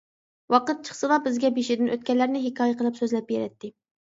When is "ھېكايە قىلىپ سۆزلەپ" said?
2.47-3.29